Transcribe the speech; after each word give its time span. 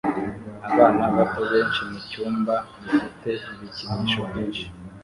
Abana 0.69 1.03
bato 1.15 1.41
benshi 1.53 1.79
mucyumba 1.89 2.55
gifite 2.81 3.29
ibikinisho 3.53 4.19
byinshi 4.29 4.65